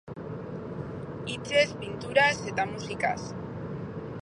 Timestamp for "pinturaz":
1.83-2.33